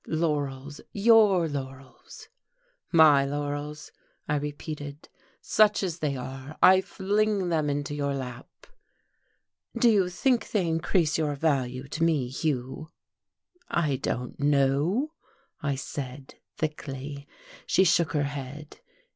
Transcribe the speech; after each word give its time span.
Laurels! 0.07 0.81
Your 0.93 1.47
laurels." 1.47 2.27
"My 2.91 3.23
laurels," 3.23 3.91
I 4.27 4.35
repeated. 4.37 5.07
"Such 5.41 5.83
as 5.83 5.99
they 5.99 6.15
are, 6.17 6.57
I 6.59 6.81
fling 6.81 7.49
them 7.49 7.69
into 7.69 7.93
your 7.93 8.15
lap." 8.15 8.65
"Do 9.77 9.91
you 9.91 10.09
think 10.09 10.49
they 10.49 10.67
increase 10.67 11.19
your 11.19 11.35
value 11.35 11.87
to 11.89 12.01
me, 12.03 12.29
Hugh?" 12.29 12.89
"I 13.69 13.97
don't 13.97 14.39
know," 14.39 15.11
I 15.61 15.75
said 15.75 16.33
thickly. 16.57 17.27
She 17.67 17.83
shook 17.83 18.13
her 18.13 18.23
head. 18.23 18.79